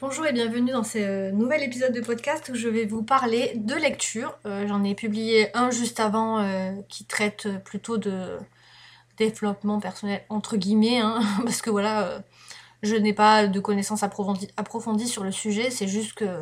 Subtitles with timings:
[0.00, 3.74] Bonjour et bienvenue dans ce nouvel épisode de podcast où je vais vous parler de
[3.74, 4.34] lecture.
[4.46, 8.38] Euh, j'en ai publié un juste avant euh, qui traite plutôt de
[9.18, 12.18] développement personnel entre guillemets, hein, parce que voilà, euh,
[12.82, 16.40] je n'ai pas de connaissances approfondies, sur le sujet, c'est juste que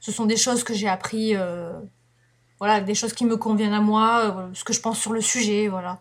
[0.00, 1.34] ce sont des choses que j'ai appris,
[2.58, 5.68] voilà, des choses qui me conviennent à moi, ce que je pense sur le sujet,
[5.68, 6.00] voilà.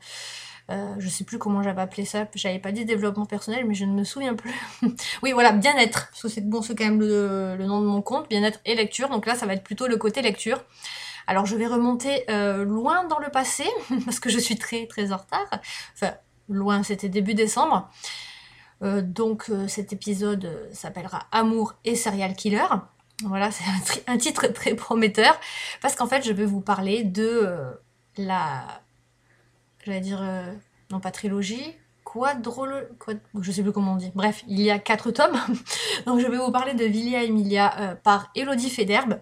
[0.70, 2.25] Euh, je sais plus comment j'avais appelé ça.
[2.36, 4.54] J'avais pas dit développement personnel, mais je ne me souviens plus.
[5.23, 6.09] oui, voilà, bien-être.
[6.09, 9.09] Parce que c'est bon, c'est quand même le, nom de mon compte, bien-être et lecture.
[9.09, 10.63] Donc là, ça va être plutôt le côté lecture.
[11.26, 13.66] Alors je vais remonter euh, loin dans le passé,
[14.05, 15.48] parce que je suis très très en retard.
[15.95, 16.13] Enfin,
[16.49, 17.89] loin, c'était début décembre.
[18.81, 22.66] Euh, donc cet épisode s'appellera Amour et Serial Killer.
[23.23, 25.39] Voilà, c'est un, un, titre très prometteur,
[25.81, 27.55] parce qu'en fait je vais vous parler de
[28.17, 28.83] la
[29.86, 30.52] j'allais dire, euh,
[30.92, 33.20] non pas trilogie, quadrologie, quad...
[33.40, 34.12] je sais plus comment on dit.
[34.16, 35.38] Bref, il y a quatre tomes.
[36.06, 39.20] Donc je vais vous parler de Villia Emilia euh, par Elodie Federbe,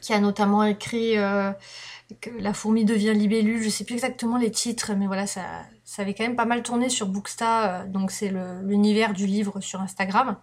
[0.00, 1.52] qui a notamment écrit euh,
[2.20, 3.62] que La fourmi devient libellule.
[3.62, 5.42] Je sais plus exactement les titres, mais voilà, ça,
[5.84, 8.32] ça avait quand même pas mal tourné sur Booksta, donc c'est
[8.62, 10.36] l'univers du livre sur Instagram.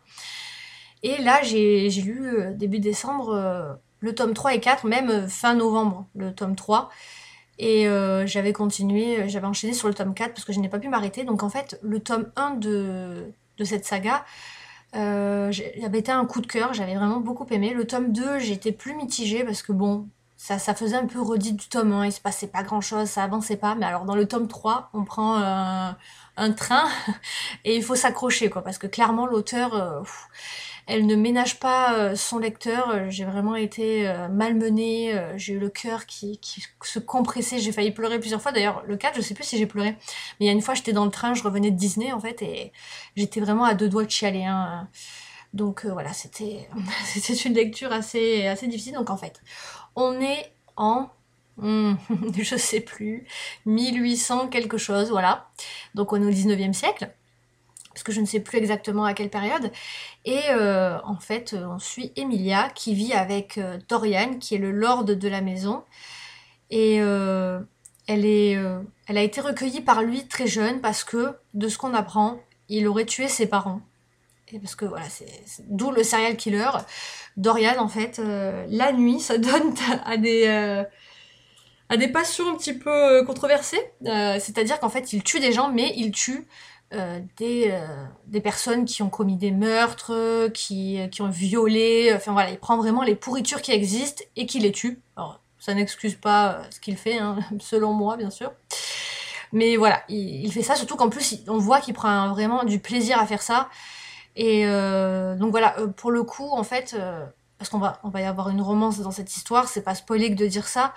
[1.04, 6.34] Et là, j'ai lu début décembre le tome 3 et 4, même fin novembre, le
[6.34, 6.90] tome 3.
[7.58, 10.70] Et euh, j'avais continué, euh, j'avais enchaîné sur le tome 4 parce que je n'ai
[10.70, 11.24] pas pu m'arrêter.
[11.24, 14.26] Donc en fait, le tome 1 de, cette saga
[14.96, 15.52] euh,
[15.84, 17.74] avait été un coup de cœur, j'avais vraiment beaucoup aimé.
[17.74, 21.54] Le tome 2, j'étais plus mitigée parce que bon, ça, ça faisait un peu redit
[21.54, 23.76] du tome 1, il se passait pas grand chose, ça avançait pas.
[23.76, 25.98] Mais alors dans le tome 3, on prend un,
[26.38, 26.86] un train
[27.64, 30.04] et il faut s'accrocher quoi parce que clairement l'auteur...
[30.88, 32.90] Elle ne ménage pas euh, son lecteur.
[32.90, 35.20] Euh, j'ai vraiment été euh, malmenée.
[35.36, 36.40] J'ai eu le cœur qui,
[36.84, 37.60] se compressait.
[37.60, 38.52] J'ai failli pleurer plusieurs fois.
[38.52, 39.92] D'ailleurs, le 4, je sais plus si j'ai pleuré.
[40.40, 42.20] Mais il y a une fois, j'étais dans le train, je revenais de Disney en
[42.20, 42.72] fait, et
[43.16, 44.46] j'étais vraiment à deux doigts de chialer.
[44.46, 44.88] Hein.
[45.54, 46.68] Donc voilà, c'était
[47.46, 48.94] une lecture assez difficile.
[48.94, 49.42] Donc en fait,
[49.96, 51.10] on est en
[51.58, 51.94] hmm,
[52.38, 53.26] je sais plus
[53.66, 55.50] 1800 quelque chose, voilà.
[55.96, 57.10] Donc on est au 19e siècle
[57.96, 59.72] parce que je ne sais plus exactement à quelle période.
[60.26, 64.58] Et euh, en fait, euh, on suit Emilia qui vit avec euh, Dorian, qui est
[64.58, 65.82] le lord de la maison.
[66.70, 68.26] Et elle,
[69.08, 73.06] a été recueillie par lui très jeune parce que, de ce qu'on apprend, il aurait
[73.06, 73.80] tué ses parents.
[74.52, 75.26] Et parce que voilà, c'est
[75.70, 76.70] d'où le serial killer.
[77.38, 78.20] Dorian, en fait,
[78.68, 79.74] la nuit, ça donne
[80.04, 80.86] à des
[81.88, 83.82] à des passions un petit peu controversées.
[84.04, 86.46] C'est-à-dire qu'en fait, il tue des gens, mais il tue
[86.96, 92.32] euh, des, euh, des, personnes qui ont commis des meurtres, qui, qui, ont violé, enfin
[92.32, 95.00] voilà, il prend vraiment les pourritures qui existent et qui les tue.
[95.16, 98.52] Alors, ça n'excuse pas euh, ce qu'il fait, hein, selon moi, bien sûr.
[99.52, 103.20] Mais voilà, il, fait ça, surtout qu'en plus, on voit qu'il prend vraiment du plaisir
[103.20, 103.70] à faire ça.
[104.36, 106.98] Et donc voilà, pour le coup, en fait,
[107.58, 110.30] parce qu'on va, on va y avoir une romance dans cette histoire, c'est pas spoilé
[110.30, 110.94] que de dire ça,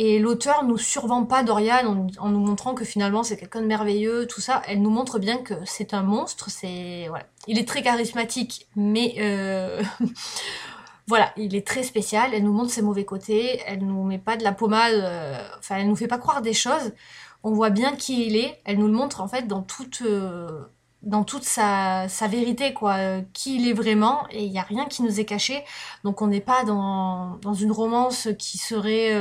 [0.00, 4.28] et l'auteur nous survend pas Dorian en, nous montrant que finalement c'est quelqu'un de merveilleux,
[4.28, 4.62] tout ça.
[4.68, 6.50] Elle nous montre bien que c'est un monstre.
[6.50, 9.82] C'est voilà, il est très charismatique, mais euh...
[11.08, 12.30] voilà, il est très spécial.
[12.32, 13.60] Elle nous montre ses mauvais côtés.
[13.66, 14.94] Elle nous met pas de la pommade.
[14.94, 16.92] Euh, enfin, elle nous fait pas croire des choses.
[17.42, 18.60] On voit bien qui il est.
[18.64, 20.46] Elle nous le montre en fait dans toute euh,
[21.02, 24.86] dans toute sa, sa, vérité, quoi, qui il est vraiment, et il n'y a rien
[24.86, 25.64] qui nous est caché.
[26.04, 29.12] Donc on n'est pas dans, dans une romance qui serait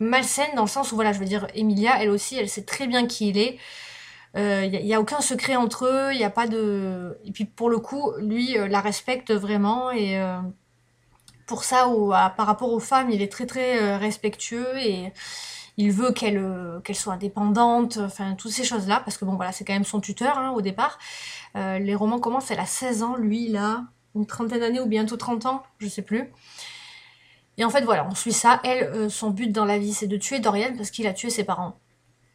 [0.00, 2.86] malsaine dans le sens où, voilà, je veux dire, Emilia, elle aussi, elle sait très
[2.86, 3.58] bien qui il est.
[4.34, 7.18] Il euh, n'y a, aucun secret entre eux, il n'y a pas de...
[7.24, 10.38] Et puis pour le coup, lui euh, la respecte vraiment et euh,
[11.46, 15.12] pour ça, ou, par rapport aux femmes, il est très très respectueux et
[15.76, 16.40] il veut qu'elle
[16.84, 20.00] qu'elle soit indépendante, enfin toutes ces choses-là, parce que bon voilà, c'est quand même son
[20.00, 20.98] tuteur hein, au départ.
[21.56, 23.82] les romans commencent, elle a 16 ans, lui il a
[24.14, 26.30] une trentaine d'années ou bientôt 30 ans, je sais plus.
[27.60, 28.58] Et en fait, voilà, on suit ça.
[28.64, 31.28] Elle, euh, son but dans la vie, c'est de tuer Dorian parce qu'il a tué
[31.28, 31.78] ses parents.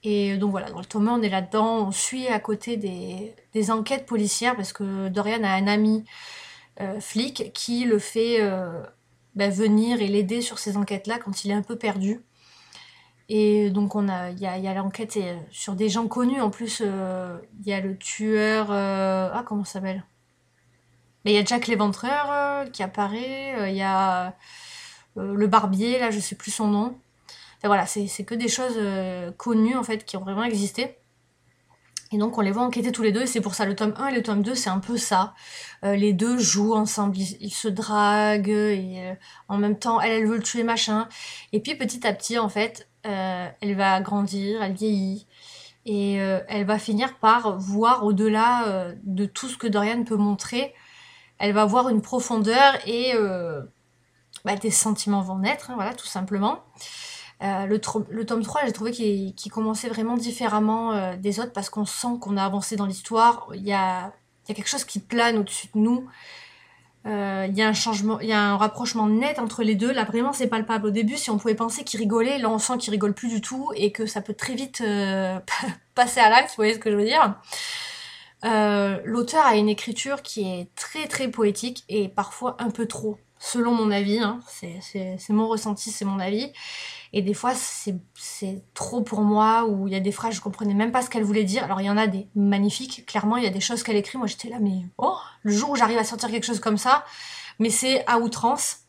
[0.04, 1.88] Et euh, donc voilà, dans le tome on est là-dedans.
[1.88, 6.06] On suit à côté des, enquêtes policières parce que Dorian a un ami
[6.80, 8.40] euh, flic qui le fait
[9.34, 12.22] bah, venir et l'aider sur ces enquêtes-là quand il est un peu perdu.
[13.28, 15.18] Et donc on a, il y a, l'enquête
[15.50, 16.40] sur des gens connus.
[16.40, 18.70] En plus, il y a le tueur.
[18.70, 20.06] ah, comment ça s'appelle?
[21.24, 23.72] Mais il y a Jack l'Éventreur qui apparaît.
[23.72, 24.32] Il y a euh,
[25.16, 26.98] le barbier, là, je sais plus son nom.
[27.58, 30.98] Enfin, voilà, c'est que des choses euh, connues, en fait, qui ont vraiment existé.
[32.12, 33.94] Et donc on les voit enquêter tous les deux, et c'est pour ça le tome
[33.98, 35.34] 1 et le tome 2, c'est un peu ça.
[35.84, 39.18] Euh, les deux jouent ensemble, ils, se draguent,
[39.48, 41.10] en même temps, elle, elle veut le tuer, machin.
[41.52, 45.26] Et puis petit à petit, en fait, elle va grandir, elle vieillit,
[45.86, 50.74] et elle va finir par voir au-delà de tout ce que Dorian peut montrer,
[51.38, 53.62] elle va avoir une profondeur et euh,
[54.44, 56.60] bah, des sentiments vont naître, hein, voilà, tout simplement.
[57.44, 61.70] Euh, le, le, tome 3, j'ai trouvé qu'il commençait vraiment différemment euh, des autres parce
[61.70, 63.50] qu'on sent qu'on a avancé dans l'histoire.
[63.54, 64.14] Il y a,
[64.48, 66.08] y a, quelque chose qui plane au-dessus de nous.
[67.06, 69.92] Euh, il y a un changement, il y a un rapprochement net entre les deux.
[69.92, 70.88] Là, vraiment, c'est palpable.
[70.88, 73.42] Au début, si on pouvait penser qu'il rigolait, là, on sent qu'il rigole plus du
[73.42, 74.82] tout et que ça peut très vite
[75.96, 76.50] passer à l'acte.
[76.50, 77.36] Vous voyez ce que je veux dire?
[79.04, 83.74] L'auteur a une écriture qui est très très poétique et parfois un peu trop, selon
[83.74, 84.20] mon avis.
[84.20, 84.40] Hein.
[84.48, 86.52] C'est mon ressenti, c'est mon avis.
[87.14, 90.74] Et des fois, c'est trop pour moi, où il y a des phrases, je comprenais
[90.74, 91.64] même pas ce qu'elle voulait dire.
[91.64, 94.18] Alors, il y en a des magnifiques, clairement, il y a des choses qu'elle écrit.
[94.18, 97.06] Moi, j'étais là, mais oh, le jour où j'arrive à sortir quelque chose comme ça,
[97.60, 98.80] mais c'est à outrance.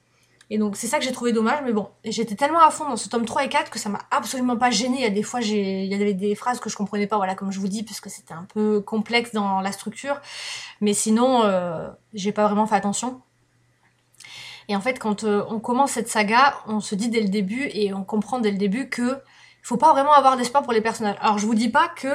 [0.49, 2.97] Et donc, c'est ça que j'ai trouvé dommage, mais bon, j'étais tellement à fond dans
[2.97, 4.99] ce tome 3 et 4 que ça m'a absolument pas gêné.
[4.99, 7.35] Il y a des fois, il y avait des phrases que je comprenais pas, voilà,
[7.35, 10.21] comme je vous dis, puisque c'était un peu complexe dans la structure.
[10.81, 13.21] Mais sinon, euh, j'ai pas vraiment fait attention.
[14.69, 17.69] Et en fait, quand euh, on commence cette saga, on se dit dès le début
[17.73, 19.21] et on comprend dès le début que
[19.67, 21.17] faut pas vraiment avoir d'espoir pour les personnages.
[21.21, 22.09] Alors je vous dis pas que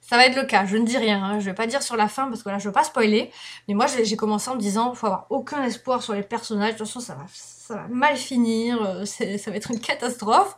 [0.00, 1.40] ça va être le cas, je ne dis rien, hein.
[1.40, 3.32] je vais pas dire sur la fin parce que là je veux pas spoiler,
[3.66, 6.78] mais moi j'ai commencé en me disant faut avoir aucun espoir sur les personnages, de
[6.78, 10.56] toute façon ça va, ça va mal finir, euh, ça va être une catastrophe.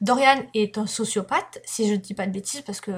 [0.00, 2.92] Dorian est un sociopathe, si je ne dis pas de bêtises, parce que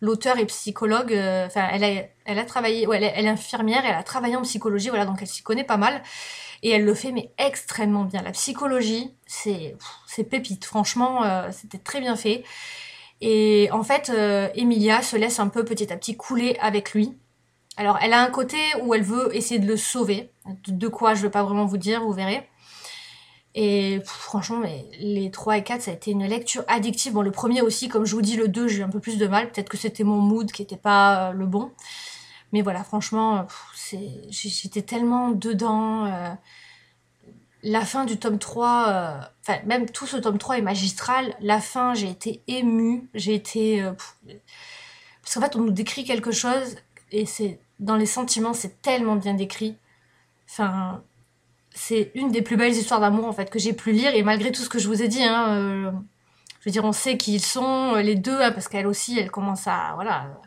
[0.00, 3.30] l'auteur est psychologue, euh, enfin elle a, elle a travaillé, ouais, elle, est, elle est
[3.30, 6.02] infirmière, elle a travaillé en psychologie, voilà, donc elle s'y connaît pas mal.
[6.62, 8.22] Et elle le fait, mais extrêmement bien.
[8.22, 9.76] La psychologie, c'est
[10.28, 10.64] pépite.
[10.64, 12.44] Franchement, euh, c'était très bien fait.
[13.20, 17.14] Et en fait, euh, Emilia se laisse un peu petit à petit couler avec lui.
[17.76, 20.30] Alors, elle a un côté où elle veut essayer de le sauver.
[20.66, 22.48] De quoi, je ne vais pas vraiment vous dire, vous verrez.
[23.54, 24.60] Et franchement,
[25.00, 27.14] les 3 et 4, ça a été une lecture addictive.
[27.14, 29.16] Bon, le premier aussi, comme je vous dis, le 2, j'ai eu un peu plus
[29.16, 29.50] de mal.
[29.50, 31.70] Peut-être que c'était mon mood qui n'était pas euh, le bon.
[32.56, 33.46] Mais voilà, franchement,
[34.30, 36.06] j'étais tellement dedans.
[36.06, 36.30] Euh,
[37.62, 41.36] la fin du tome 3, euh, même tout ce tome 3 est magistral.
[41.42, 43.10] La fin, j'ai été émue.
[43.12, 43.82] J'ai été.
[43.82, 43.92] Euh,
[45.22, 46.76] parce qu'en fait, on nous décrit quelque chose
[47.12, 47.60] et c'est.
[47.78, 49.76] Dans les sentiments, c'est tellement bien décrit.
[50.48, 51.02] Enfin.
[51.74, 54.50] C'est une des plus belles histoires d'amour en fait que j'ai pu lire et malgré
[54.50, 55.92] tout ce que je vous ai dit, hein,
[56.60, 59.66] je veux on sait qui ils sont les deux hein, parce qu'elle aussi, elle commence
[59.66, 60.40] à voilà,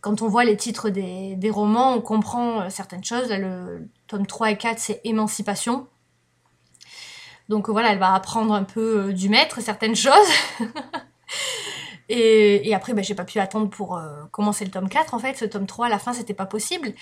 [0.00, 3.30] quand on voit les titres des, romans, on comprend euh, certaines choses.
[3.30, 5.86] le tome 3 et 4, c'est Émancipation.
[7.48, 10.28] Donc voilà, elle va apprendre un peu euh, du maître certaines choses.
[12.08, 15.14] et, après, ben, j'ai pas pu attendre pour euh, commencer le tome 4.
[15.14, 16.92] En fait, ce tome 3, à la fin, c'était pas possible.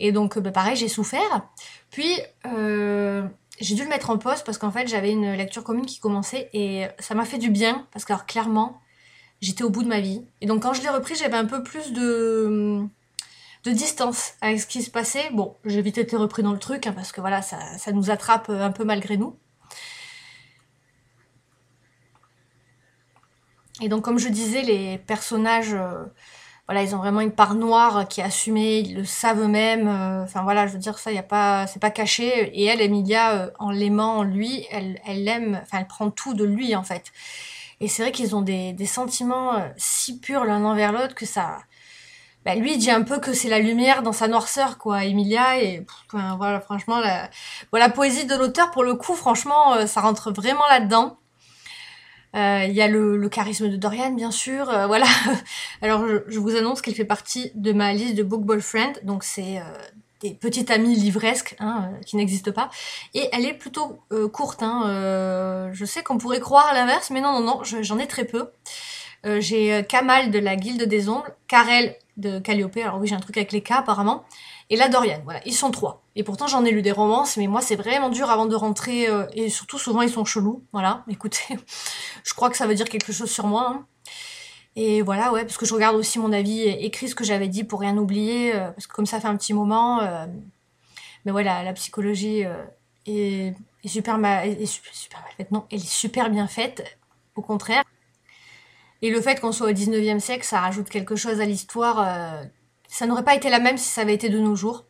[0.00, 1.48] Et donc, ben, pareil, j'ai souffert.
[1.90, 6.00] Puis, j'ai dû le mettre en pause parce qu'en fait, j'avais une lecture commune qui
[6.00, 8.80] commençait et ça m'a fait du bien parce que, alors, clairement,
[9.40, 10.22] j'étais au bout de ma vie.
[10.40, 12.84] Et donc quand je l'ai repris, j'avais un peu plus de,
[13.64, 15.30] de distance avec ce qui se passait.
[15.32, 18.10] Bon, j'ai vite été repris dans le truc, hein, parce que voilà, ça, ça, nous
[18.10, 19.36] attrape un peu malgré nous.
[23.82, 26.04] Et donc comme je disais, les personnages, euh,
[26.66, 29.88] voilà, ils ont vraiment une part noire qui est assumée, ils le savent eux-mêmes.
[29.88, 32.50] Euh, enfin voilà, je veux dire ça, y a pas, c'est pas caché.
[32.60, 36.44] Et elle, Emilia, euh, en l'aimant lui, elle, elle l'aime, enfin elle prend tout de
[36.44, 37.04] lui en fait.
[37.80, 41.58] Et c'est vrai qu'ils ont des, sentiments euh, si purs l'un envers l'autre que ça...
[42.44, 45.62] Bah, lui, dit un peu que c'est la lumière dans sa noirceur, quoi, Emilia.
[45.62, 47.28] Et voilà, franchement, la,
[47.72, 51.18] la poésie de l'auteur, pour le coup, franchement, euh, ça rentre vraiment là-dedans.
[52.36, 54.64] Euh, il y a le, charisme de Dorian, bien sûr.
[54.86, 55.06] voilà.
[55.82, 58.98] Alors, je, je, vous annonce qu'elle fait partie de ma liste de Book Ball Friend.
[59.04, 59.60] Donc, c'est
[60.20, 62.70] des petites amies livresques hein, euh, qui n'existent pas.
[63.14, 64.62] Et elle est plutôt euh, courte.
[64.62, 68.24] Hein, euh, je sais qu'on pourrait croire l'inverse, mais non, non, non, j'en ai très
[68.24, 68.50] peu.
[69.24, 73.36] j'ai Kamal de la Guilde des Ombres, Karel de Calliope, alors oui j'ai un truc
[73.36, 74.24] avec les K apparemment,
[74.68, 76.02] et la Dorian, voilà, ils sont trois.
[76.16, 79.08] Et pourtant j'en ai lu des romances, mais moi c'est vraiment dur avant de rentrer,
[79.34, 81.58] et surtout souvent ils sont chelous, voilà, écoutez,
[82.24, 83.72] je crois que ça veut dire quelque chose sur moi.
[83.74, 83.86] Hein.
[84.76, 87.64] Et voilà, ouais, parce que je regarde aussi mon avis écrit ce que j'avais dit
[87.64, 90.26] pour rien oublier, euh, parce que comme ça fait un petit moment, euh,
[91.24, 92.62] mais voilà, la psychologie euh,
[93.06, 96.98] est, super, mal, super mal faite, non, elle est super bien faite,
[97.34, 97.82] au contraire.
[99.02, 102.44] Et le fait qu'on soit au 19e siècle, ça rajoute quelque chose à l'histoire.
[102.86, 104.84] ça n'aurait pas été la même si ça avait été de nos jours.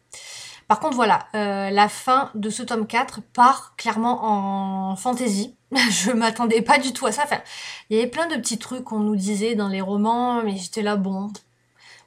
[0.71, 5.57] Par contre, voilà, euh, la fin de ce tome 4 part clairement en fantaisie.
[5.73, 7.25] je m'attendais pas du tout à ça.
[7.25, 7.41] Enfin,
[7.89, 10.83] il y avait plein de petits trucs qu'on nous disait dans les romans, mais j'étais
[10.83, 11.33] là, bon.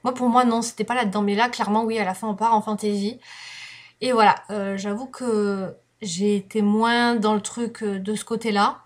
[0.02, 1.20] Moi, pour moi, non, c'était pas là-dedans.
[1.20, 3.20] Mais là, clairement, oui, à la fin, on part en fantaisie.
[4.00, 8.80] Et voilà, euh, j'avoue que j'ai été moins dans le truc euh, de ce côté-là.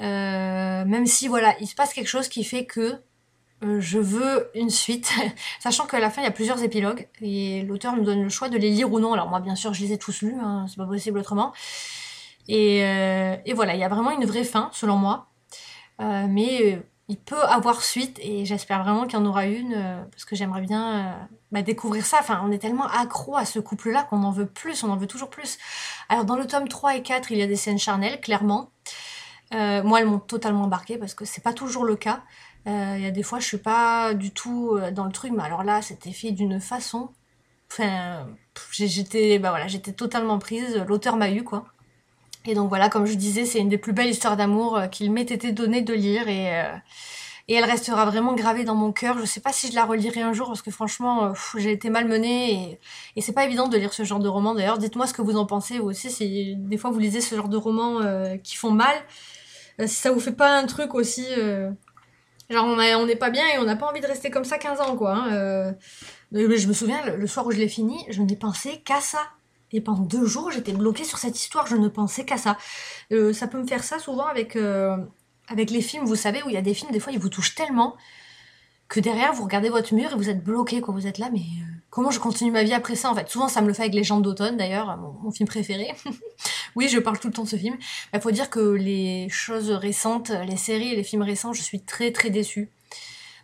[0.00, 2.98] même si, voilà, il se passe quelque chose qui fait que
[3.64, 5.10] euh, je veux une suite,
[5.60, 8.50] sachant qu'à la fin il y a plusieurs épilogues et l'auteur me donne le choix
[8.50, 9.14] de les lire ou non.
[9.14, 11.52] Alors moi bien sûr je les ai tous lus, hein, c'est pas possible autrement.
[12.48, 15.26] Et, euh, et, voilà, il y a vraiment une vraie fin selon moi,
[16.00, 20.24] euh, mais il peut avoir suite et j'espère vraiment qu'il y en aura une parce
[20.24, 22.18] que j'aimerais bien bah, découvrir ça.
[22.20, 25.06] Enfin, on est tellement accro à ce couple-là qu'on en veut plus, on en veut
[25.06, 25.58] toujours plus.
[26.08, 28.70] Alors dans le tome 3 et 4, il y a des scènes charnelles, clairement.
[29.52, 32.22] moi, elles m'ont totalement embarqué parce que c'est pas toujours le cas.
[32.66, 35.32] Euh, il y a des fois, je suis pas du tout euh, dans le truc,
[35.32, 37.10] mais alors là, c'était fait d'une façon.
[37.70, 38.26] Enfin,
[38.72, 40.76] j'étais, bah voilà, totalement prise.
[40.88, 41.66] L'auteur m'a eu, quoi.
[42.44, 45.12] Et donc voilà, comme je disais, c'est une des plus belles histoires d'amour euh, qu'il
[45.12, 46.64] m'ait été donné de lire et,
[47.48, 49.18] et elle restera vraiment gravée dans mon cœur.
[49.18, 52.52] Je sais pas si je la relirai un jour parce que franchement, j'ai été malmenée
[52.52, 52.80] et,
[53.16, 54.54] et c'est pas évident de lire ce genre de roman.
[54.54, 56.10] D'ailleurs, dites-moi ce que vous en pensez vous aussi.
[56.10, 58.00] Si des fois vous lisez ce genre de romans
[58.42, 58.96] qui font mal,
[59.80, 61.24] si ça vous fait pas un truc aussi
[62.48, 64.80] Genre, on n'est pas bien et on n'a pas envie de rester comme ça 15
[64.80, 65.14] ans, quoi.
[65.14, 65.72] Hein, euh.
[66.32, 69.18] je me souviens, le, soir où je l'ai fini, je n'ai pensé qu'à ça.
[69.72, 72.56] Et pendant deux jours, j'étais bloquée sur cette histoire, je ne pensais qu'à ça.
[73.12, 74.96] Euh, ça peut me faire ça souvent avec, euh,
[75.48, 77.28] avec les films, vous savez, où il y a des films, des fois, ils vous
[77.28, 77.96] touchent tellement
[78.88, 80.94] que derrière, vous regardez votre mur et vous êtes bloqué, quoi.
[80.94, 81.42] Vous êtes là, mais
[81.90, 83.28] comment je continue ma vie après ça, en fait?
[83.28, 85.92] Souvent, ça me le fait avec Les gens d'automne, d'ailleurs, mon, film préféré.
[86.76, 87.76] oui, je parle tout le temps de ce film.
[88.14, 91.80] Il faut dire que les choses récentes, les séries et les films récents, je suis
[91.80, 92.70] très très déçue.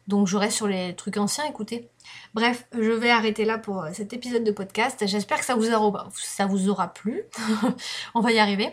[0.08, 1.88] Donc je reste sur les trucs anciens, écoutez.
[2.34, 5.04] Bref, je vais arrêter là pour cet épisode de podcast.
[5.06, 7.22] J'espère que ça vous aura, plu.
[8.14, 8.70] On va y arriver.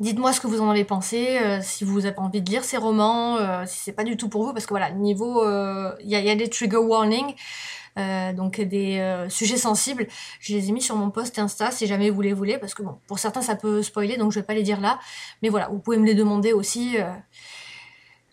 [0.00, 2.76] Dites-moi ce que vous en avez pensé, euh, si vous avez envie de lire ces
[2.76, 6.08] romans, euh, si c'est pas du tout pour vous, parce que voilà, niveau, euh, il
[6.08, 7.34] y, a, des trigger warnings,
[8.34, 10.06] donc des sujets sensibles.
[10.40, 12.82] Je les ai mis sur mon post Insta si jamais vous les voulez, parce que
[12.82, 14.98] bon, pour certains ça peut spoiler, donc je vais pas les dire là.
[15.42, 16.96] Mais voilà, vous pouvez me les demander aussi.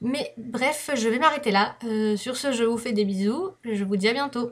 [0.02, 1.78] Mais bref, je vais m'arrêter là.
[2.18, 3.52] sur ce, je vous fais des bisous.
[3.64, 4.44] Je vous dis à bientôt.